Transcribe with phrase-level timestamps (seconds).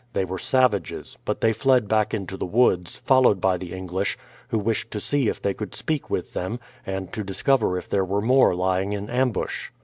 [0.13, 4.57] They were savages; but they fled back in^o the woods, followed by the English, who
[4.57, 8.19] wished to see if they could speak with them, and to discover if there were
[8.21, 9.69] more lying in amxbush.